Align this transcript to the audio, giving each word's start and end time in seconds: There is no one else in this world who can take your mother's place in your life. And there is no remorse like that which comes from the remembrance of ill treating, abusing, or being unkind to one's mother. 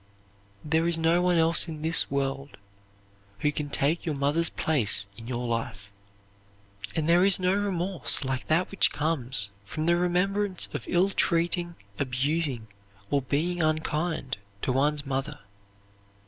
There 0.65 0.87
is 0.87 0.97
no 0.97 1.21
one 1.21 1.37
else 1.37 1.67
in 1.67 1.83
this 1.83 2.09
world 2.09 2.57
who 3.41 3.51
can 3.51 3.69
take 3.69 4.03
your 4.03 4.15
mother's 4.15 4.49
place 4.49 5.05
in 5.15 5.27
your 5.27 5.47
life. 5.47 5.91
And 6.95 7.07
there 7.07 7.23
is 7.23 7.39
no 7.39 7.53
remorse 7.53 8.23
like 8.23 8.47
that 8.47 8.71
which 8.71 8.89
comes 8.91 9.51
from 9.63 9.85
the 9.85 9.95
remembrance 9.95 10.67
of 10.73 10.85
ill 10.89 11.09
treating, 11.09 11.75
abusing, 11.99 12.65
or 13.11 13.21
being 13.21 13.61
unkind 13.61 14.37
to 14.63 14.71
one's 14.71 15.05
mother. 15.05 15.41